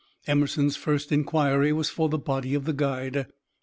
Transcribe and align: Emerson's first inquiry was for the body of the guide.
Emerson's 0.25 0.75
first 0.75 1.11
inquiry 1.11 1.71
was 1.71 1.91
for 1.91 2.09
the 2.09 2.17
body 2.17 2.55
of 2.55 2.65
the 2.65 2.73
guide. 2.73 3.27